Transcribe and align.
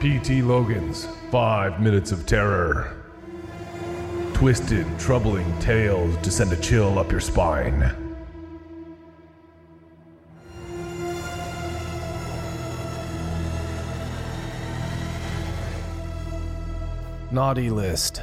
P.T. 0.00 0.42
Logan's 0.42 1.06
Five 1.30 1.80
Minutes 1.80 2.12
of 2.12 2.26
Terror. 2.26 2.94
Twisted, 4.34 4.86
troubling 4.98 5.58
tales 5.58 6.14
to 6.18 6.30
send 6.30 6.52
a 6.52 6.56
chill 6.56 6.98
up 6.98 7.10
your 7.10 7.20
spine. 7.20 7.94
Naughty 17.30 17.70
list. 17.70 18.20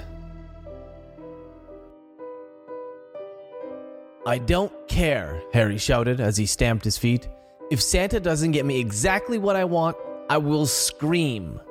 I 4.28 4.38
don't 4.38 4.72
care, 4.88 5.42
Harry 5.54 5.80
shouted 5.80 6.22
as 6.22 6.38
he 6.38 6.46
stamped 6.46 6.86
his 6.86 6.98
feet. 6.98 7.28
If 7.72 7.82
Santa 7.82 8.20
doesn't 8.20 8.52
get 8.52 8.66
me 8.66 8.80
exactly 8.80 9.40
what 9.40 9.56
I 9.56 9.66
want, 9.66 9.98
I 10.34 10.38
will 10.38 10.66
scream. 10.66 11.62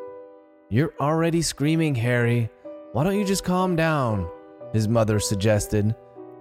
You're 0.68 0.94
already 1.00 1.42
screaming, 1.42 1.96
Harry. 1.96 2.48
Why 2.92 3.02
don't 3.02 3.18
you 3.18 3.24
just 3.24 3.42
calm 3.42 3.74
down? 3.74 4.30
His 4.72 4.86
mother 4.86 5.18
suggested. 5.18 5.96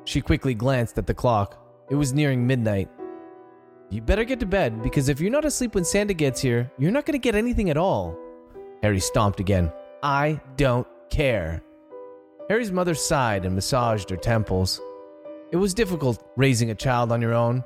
She 0.06 0.22
quickly 0.22 0.54
glanced 0.54 1.00
at 1.00 1.08
the 1.08 1.16
clock. 1.16 1.58
It 1.90 1.96
was 1.96 2.14
nearing 2.14 2.46
midnight. 2.46 2.90
You 3.90 4.04
better 4.04 4.24
get 4.24 4.40
to 4.42 4.46
bed 4.46 4.84
because 4.84 5.10
if 5.10 5.20
you're 5.20 5.32
not 5.32 5.46
asleep 5.46 5.74
when 5.74 5.84
Santa 5.84 6.14
gets 6.14 6.40
here, 6.40 6.72
you're 6.78 6.92
not 6.92 7.08
going 7.08 7.20
to 7.20 7.24
get 7.24 7.34
anything 7.34 7.72
at 7.72 7.76
all. 7.76 8.16
Harry 8.84 9.00
stomped 9.00 9.40
again. 9.40 9.74
I 10.04 10.40
don't 10.58 10.86
care. 11.10 11.64
Harry's 12.50 12.72
mother 12.72 12.94
sighed 12.94 13.46
and 13.46 13.56
massaged 13.56 14.12
her 14.12 14.16
temples. 14.16 14.80
It 15.52 15.58
was 15.58 15.74
difficult 15.74 16.24
raising 16.38 16.70
a 16.70 16.76
child 16.76 17.12
on 17.12 17.20
your 17.20 17.34
own. 17.34 17.64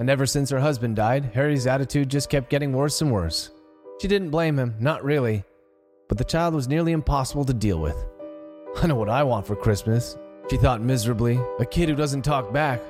And 0.00 0.10
ever 0.10 0.26
since 0.26 0.50
her 0.50 0.58
husband 0.58 0.96
died, 0.96 1.30
Harry's 1.32 1.68
attitude 1.68 2.08
just 2.08 2.28
kept 2.28 2.50
getting 2.50 2.72
worse 2.72 3.00
and 3.02 3.12
worse. 3.12 3.52
She 4.00 4.08
didn't 4.08 4.30
blame 4.30 4.58
him, 4.58 4.76
not 4.78 5.04
really. 5.04 5.44
But 6.08 6.18
the 6.18 6.24
child 6.24 6.54
was 6.54 6.68
nearly 6.68 6.92
impossible 6.92 7.44
to 7.44 7.52
deal 7.52 7.80
with. 7.80 7.96
I 8.80 8.86
know 8.86 8.94
what 8.94 9.08
I 9.08 9.24
want 9.24 9.46
for 9.46 9.56
Christmas, 9.56 10.16
she 10.48 10.56
thought 10.56 10.80
miserably. 10.80 11.38
A 11.58 11.66
kid 11.66 11.88
who 11.88 11.96
doesn't 11.96 12.22
talk 12.22 12.52
back. 12.52 12.80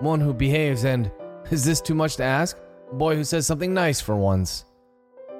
One 0.00 0.20
who 0.20 0.34
behaves 0.34 0.84
and, 0.84 1.10
is 1.50 1.64
this 1.64 1.80
too 1.80 1.94
much 1.94 2.16
to 2.16 2.24
ask? 2.24 2.58
A 2.90 2.94
boy 2.94 3.16
who 3.16 3.24
says 3.24 3.46
something 3.46 3.72
nice 3.72 4.00
for 4.00 4.16
once. 4.16 4.64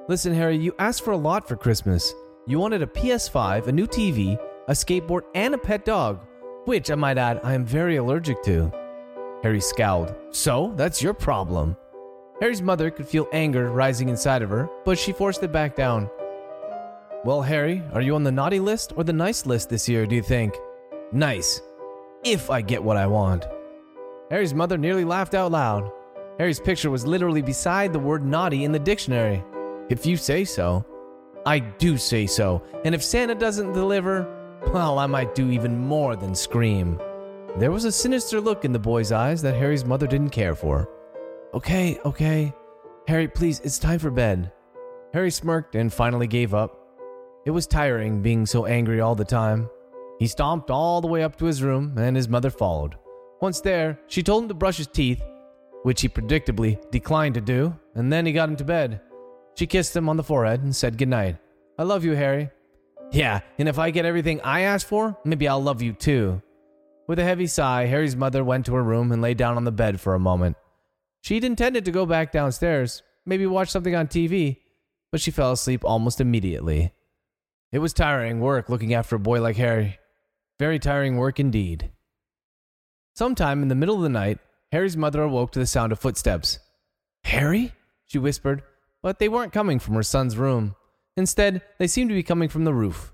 Listen, 0.08 0.32
Harry, 0.32 0.56
you 0.56 0.74
asked 0.78 1.02
for 1.02 1.10
a 1.10 1.16
lot 1.16 1.46
for 1.46 1.56
Christmas. 1.56 2.14
You 2.46 2.58
wanted 2.58 2.82
a 2.82 2.86
PS5, 2.86 3.66
a 3.66 3.72
new 3.72 3.86
TV, 3.86 4.38
a 4.68 4.72
skateboard, 4.72 5.22
and 5.34 5.54
a 5.54 5.58
pet 5.58 5.84
dog, 5.84 6.20
which, 6.64 6.90
I 6.90 6.94
might 6.94 7.18
add, 7.18 7.40
I 7.42 7.54
am 7.54 7.64
very 7.64 7.96
allergic 7.96 8.42
to. 8.44 8.72
Harry 9.42 9.60
scowled. 9.60 10.14
So, 10.30 10.72
that's 10.76 11.02
your 11.02 11.12
problem. 11.12 11.76
Harry's 12.40 12.62
mother 12.62 12.90
could 12.90 13.08
feel 13.08 13.28
anger 13.32 13.70
rising 13.70 14.08
inside 14.08 14.42
of 14.42 14.50
her, 14.50 14.68
but 14.84 14.98
she 14.98 15.12
forced 15.12 15.42
it 15.42 15.50
back 15.50 15.74
down. 15.74 16.08
Well, 17.24 17.42
Harry, 17.42 17.82
are 17.92 18.00
you 18.00 18.14
on 18.14 18.22
the 18.22 18.30
naughty 18.30 18.60
list 18.60 18.92
or 18.96 19.02
the 19.02 19.12
nice 19.12 19.44
list 19.44 19.68
this 19.68 19.88
year, 19.88 20.06
do 20.06 20.14
you 20.14 20.22
think? 20.22 20.54
Nice. 21.10 21.60
If 22.24 22.48
I 22.48 22.60
get 22.60 22.82
what 22.82 22.96
I 22.96 23.08
want. 23.08 23.46
Harry's 24.30 24.54
mother 24.54 24.78
nearly 24.78 25.04
laughed 25.04 25.34
out 25.34 25.50
loud. 25.50 25.90
Harry's 26.38 26.60
picture 26.60 26.90
was 26.90 27.06
literally 27.06 27.42
beside 27.42 27.92
the 27.92 27.98
word 27.98 28.24
naughty 28.24 28.64
in 28.64 28.70
the 28.70 28.78
dictionary. 28.78 29.42
If 29.88 30.06
you 30.06 30.16
say 30.16 30.44
so. 30.44 30.84
I 31.44 31.58
do 31.58 31.96
say 31.96 32.26
so, 32.26 32.62
and 32.84 32.94
if 32.94 33.02
Santa 33.02 33.34
doesn't 33.34 33.72
deliver, 33.72 34.26
well, 34.72 34.98
I 34.98 35.06
might 35.06 35.34
do 35.34 35.50
even 35.50 35.78
more 35.78 36.14
than 36.14 36.34
scream. 36.34 37.00
There 37.56 37.70
was 37.70 37.84
a 37.84 37.92
sinister 37.92 38.40
look 38.40 38.64
in 38.64 38.72
the 38.72 38.78
boy's 38.78 39.12
eyes 39.12 39.40
that 39.42 39.56
Harry's 39.56 39.84
mother 39.84 40.06
didn't 40.06 40.30
care 40.30 40.54
for. 40.54 40.88
Okay, 41.54 41.98
okay. 42.04 42.52
Harry, 43.06 43.26
please, 43.26 43.60
it's 43.60 43.78
time 43.78 43.98
for 43.98 44.10
bed. 44.10 44.52
Harry 45.14 45.30
smirked 45.30 45.74
and 45.74 45.92
finally 45.92 46.26
gave 46.26 46.52
up. 46.52 46.78
It 47.46 47.50
was 47.50 47.66
tiring 47.66 48.20
being 48.20 48.44
so 48.44 48.66
angry 48.66 49.00
all 49.00 49.14
the 49.14 49.24
time. 49.24 49.70
He 50.18 50.26
stomped 50.26 50.70
all 50.70 51.00
the 51.00 51.06
way 51.06 51.22
up 51.22 51.36
to 51.36 51.46
his 51.46 51.62
room, 51.62 51.96
and 51.96 52.14
his 52.16 52.28
mother 52.28 52.50
followed. 52.50 52.96
Once 53.40 53.60
there, 53.60 53.98
she 54.08 54.22
told 54.22 54.42
him 54.42 54.48
to 54.48 54.54
brush 54.54 54.76
his 54.76 54.88
teeth, 54.88 55.22
which 55.84 56.02
he 56.02 56.08
predictably 56.08 56.78
declined 56.90 57.34
to 57.36 57.40
do, 57.40 57.74
and 57.94 58.12
then 58.12 58.26
he 58.26 58.32
got 58.32 58.50
into 58.50 58.64
bed. 58.64 59.00
She 59.54 59.66
kissed 59.66 59.96
him 59.96 60.08
on 60.08 60.16
the 60.16 60.22
forehead 60.22 60.62
and 60.62 60.76
said 60.76 60.98
goodnight. 60.98 61.36
I 61.78 61.84
love 61.84 62.04
you, 62.04 62.12
Harry. 62.12 62.50
Yeah, 63.10 63.40
and 63.58 63.68
if 63.68 63.78
I 63.78 63.90
get 63.90 64.04
everything 64.04 64.40
I 64.42 64.62
asked 64.62 64.86
for, 64.86 65.16
maybe 65.24 65.48
I'll 65.48 65.62
love 65.62 65.80
you 65.80 65.94
too. 65.94 66.42
With 67.06 67.18
a 67.18 67.24
heavy 67.24 67.46
sigh, 67.46 67.86
Harry's 67.86 68.16
mother 68.16 68.44
went 68.44 68.66
to 68.66 68.74
her 68.74 68.82
room 68.82 69.12
and 69.12 69.22
lay 69.22 69.32
down 69.32 69.56
on 69.56 69.64
the 69.64 69.72
bed 69.72 69.98
for 69.98 70.14
a 70.14 70.20
moment. 70.20 70.56
She'd 71.20 71.44
intended 71.44 71.84
to 71.84 71.90
go 71.90 72.06
back 72.06 72.32
downstairs, 72.32 73.02
maybe 73.26 73.46
watch 73.46 73.70
something 73.70 73.94
on 73.94 74.06
TV, 74.06 74.58
but 75.10 75.20
she 75.20 75.30
fell 75.30 75.52
asleep 75.52 75.84
almost 75.84 76.20
immediately. 76.20 76.92
It 77.72 77.80
was 77.80 77.92
tiring 77.92 78.40
work 78.40 78.68
looking 78.68 78.94
after 78.94 79.16
a 79.16 79.20
boy 79.20 79.40
like 79.40 79.56
Harry. 79.56 79.98
Very 80.58 80.78
tiring 80.78 81.16
work 81.16 81.38
indeed. 81.38 81.90
Sometime 83.14 83.62
in 83.62 83.68
the 83.68 83.74
middle 83.74 83.96
of 83.96 84.02
the 84.02 84.08
night, 84.08 84.38
Harry's 84.72 84.96
mother 84.96 85.22
awoke 85.22 85.52
to 85.52 85.58
the 85.58 85.66
sound 85.66 85.92
of 85.92 85.98
footsteps. 85.98 86.58
Harry? 87.24 87.72
she 88.06 88.18
whispered, 88.18 88.62
but 89.02 89.18
they 89.18 89.28
weren't 89.28 89.52
coming 89.52 89.78
from 89.78 89.94
her 89.94 90.02
son's 90.02 90.36
room. 90.36 90.74
Instead, 91.16 91.62
they 91.78 91.86
seemed 91.86 92.10
to 92.10 92.14
be 92.14 92.22
coming 92.22 92.48
from 92.48 92.64
the 92.64 92.72
roof. 92.72 93.12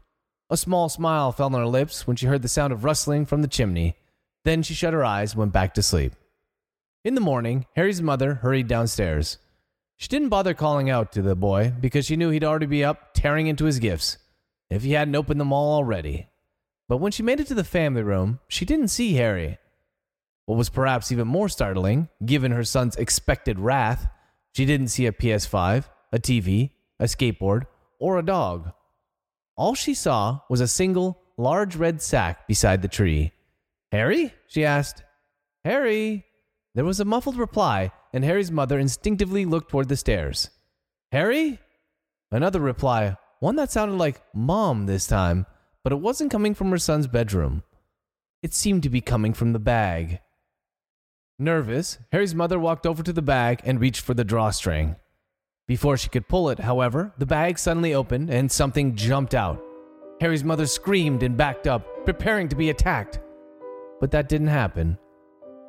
A 0.50 0.56
small 0.56 0.88
smile 0.88 1.32
fell 1.32 1.46
on 1.46 1.60
her 1.60 1.66
lips 1.66 2.06
when 2.06 2.16
she 2.16 2.26
heard 2.26 2.42
the 2.42 2.48
sound 2.48 2.72
of 2.72 2.84
rustling 2.84 3.26
from 3.26 3.42
the 3.42 3.48
chimney. 3.48 3.96
Then 4.44 4.62
she 4.62 4.74
shut 4.74 4.92
her 4.92 5.04
eyes 5.04 5.32
and 5.32 5.38
went 5.40 5.52
back 5.52 5.74
to 5.74 5.82
sleep. 5.82 6.12
In 7.04 7.14
the 7.14 7.20
morning, 7.20 7.66
Harry's 7.76 8.00
mother 8.00 8.36
hurried 8.36 8.66
downstairs. 8.66 9.36
She 9.98 10.08
didn't 10.08 10.30
bother 10.30 10.54
calling 10.54 10.88
out 10.88 11.12
to 11.12 11.20
the 11.20 11.36
boy 11.36 11.74
because 11.78 12.06
she 12.06 12.16
knew 12.16 12.30
he'd 12.30 12.42
already 12.42 12.64
be 12.64 12.82
up 12.82 13.12
tearing 13.12 13.46
into 13.46 13.66
his 13.66 13.78
gifts, 13.78 14.16
if 14.70 14.84
he 14.84 14.92
hadn't 14.92 15.14
opened 15.14 15.38
them 15.38 15.52
all 15.52 15.74
already. 15.74 16.28
But 16.88 16.96
when 16.98 17.12
she 17.12 17.22
made 17.22 17.40
it 17.40 17.46
to 17.48 17.54
the 17.54 17.62
family 17.62 18.02
room, 18.02 18.40
she 18.48 18.64
didn't 18.64 18.88
see 18.88 19.12
Harry. 19.14 19.58
What 20.46 20.56
was 20.56 20.70
perhaps 20.70 21.12
even 21.12 21.28
more 21.28 21.50
startling, 21.50 22.08
given 22.24 22.52
her 22.52 22.64
son's 22.64 22.96
expected 22.96 23.58
wrath, 23.58 24.08
she 24.52 24.64
didn't 24.64 24.88
see 24.88 25.04
a 25.04 25.12
PS5, 25.12 25.84
a 26.10 26.18
TV, 26.18 26.70
a 26.98 27.04
skateboard, 27.04 27.64
or 27.98 28.18
a 28.18 28.24
dog. 28.24 28.72
All 29.56 29.74
she 29.74 29.92
saw 29.92 30.40
was 30.48 30.62
a 30.62 30.68
single, 30.68 31.20
large 31.36 31.76
red 31.76 32.00
sack 32.00 32.48
beside 32.48 32.80
the 32.80 32.88
tree. 32.88 33.32
Harry? 33.92 34.32
she 34.46 34.64
asked. 34.64 35.02
Harry? 35.66 36.24
There 36.74 36.84
was 36.84 36.98
a 36.98 37.04
muffled 37.04 37.36
reply, 37.36 37.92
and 38.12 38.24
Harry's 38.24 38.50
mother 38.50 38.78
instinctively 38.78 39.44
looked 39.44 39.70
toward 39.70 39.88
the 39.88 39.96
stairs. 39.96 40.50
Harry? 41.12 41.60
Another 42.32 42.60
reply, 42.60 43.16
one 43.38 43.56
that 43.56 43.70
sounded 43.70 43.96
like 43.96 44.22
Mom 44.34 44.86
this 44.86 45.06
time, 45.06 45.46
but 45.84 45.92
it 45.92 46.00
wasn't 46.00 46.32
coming 46.32 46.54
from 46.54 46.70
her 46.70 46.78
son's 46.78 47.06
bedroom. 47.06 47.62
It 48.42 48.52
seemed 48.52 48.82
to 48.82 48.90
be 48.90 49.00
coming 49.00 49.34
from 49.34 49.52
the 49.52 49.60
bag. 49.60 50.20
Nervous, 51.38 51.98
Harry's 52.10 52.34
mother 52.34 52.58
walked 52.58 52.86
over 52.86 53.02
to 53.02 53.12
the 53.12 53.22
bag 53.22 53.60
and 53.64 53.80
reached 53.80 54.00
for 54.00 54.14
the 54.14 54.24
drawstring. 54.24 54.96
Before 55.68 55.96
she 55.96 56.08
could 56.08 56.28
pull 56.28 56.50
it, 56.50 56.58
however, 56.58 57.12
the 57.18 57.26
bag 57.26 57.58
suddenly 57.58 57.94
opened 57.94 58.30
and 58.30 58.50
something 58.50 58.96
jumped 58.96 59.34
out. 59.34 59.62
Harry's 60.20 60.44
mother 60.44 60.66
screamed 60.66 61.22
and 61.22 61.36
backed 61.36 61.66
up, 61.66 62.04
preparing 62.04 62.48
to 62.48 62.56
be 62.56 62.70
attacked. 62.70 63.20
But 64.00 64.10
that 64.10 64.28
didn't 64.28 64.48
happen. 64.48 64.98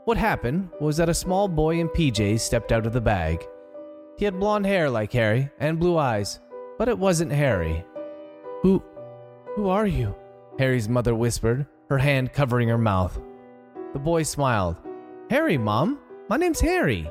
What 0.06 0.18
happened 0.18 0.70
was 0.80 0.98
that 0.98 1.10
a 1.10 1.16
small 1.16 1.48
boy 1.48 1.80
in 1.80 1.90
PJs 1.90 2.40
stepped 2.40 2.72
out 2.72 2.86
of 2.86 2.94
the 2.94 3.02
bag. 3.02 3.44
He 4.18 4.26
had 4.26 4.40
blonde 4.40 4.68
hair 4.68 4.88
like 4.88 5.12
Harry 5.14 5.50
and 5.60 5.80
blue 5.80 5.98
eyes, 5.98 6.40
but 6.78 6.88
it 6.88 6.98
wasn't 6.98 7.32
Harry. 7.32 7.84
Who 8.62 8.84
who 9.56 9.70
are 9.70 9.88
you? 9.88 10.16
Harry's 10.60 10.88
mother 10.88 11.16
whispered, 11.16 11.66
her 11.90 11.98
hand 11.98 12.34
covering 12.34 12.68
her 12.70 12.78
mouth. 12.78 13.20
The 13.94 14.00
boy 14.00 14.24
smiled. 14.24 14.78
Harry, 15.30 15.58
Mom. 15.58 16.00
My 16.30 16.38
name's 16.38 16.60
Harry. 16.60 17.10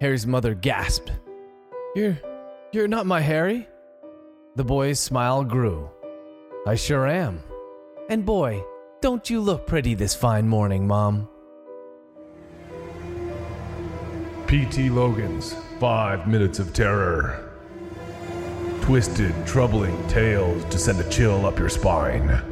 Harry's 0.00 0.26
mother 0.26 0.54
gasped. 0.54 1.12
You're. 1.94 2.18
you're 2.72 2.88
not 2.88 3.04
my 3.04 3.20
Harry? 3.20 3.68
The 4.56 4.64
boy's 4.64 5.00
smile 5.00 5.44
grew. 5.44 5.90
I 6.66 6.76
sure 6.76 7.06
am. 7.06 7.42
And 8.08 8.24
boy, 8.24 8.64
don't 9.02 9.28
you 9.28 9.40
look 9.40 9.66
pretty 9.66 9.94
this 9.94 10.14
fine 10.14 10.48
morning, 10.48 10.86
Mom. 10.86 11.28
P.T. 14.50 14.90
Logan's 14.90 15.54
Five 15.78 16.26
Minutes 16.26 16.58
of 16.58 16.74
Terror. 16.74 17.48
Twisted, 18.80 19.32
troubling 19.46 19.96
tales 20.08 20.64
to 20.64 20.76
send 20.76 20.98
a 20.98 21.08
chill 21.08 21.46
up 21.46 21.56
your 21.56 21.68
spine. 21.68 22.42